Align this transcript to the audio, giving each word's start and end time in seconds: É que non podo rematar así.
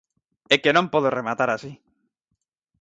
É 0.53 0.55
que 0.61 0.75
non 0.75 0.91
podo 0.93 1.13
rematar 1.17 1.49
así. 1.51 1.71